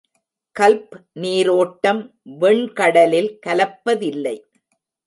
[0.55, 2.01] கல்ப் நீரோட்டம்
[2.39, 4.37] வெண்கடலில் கலப்பதில்லை.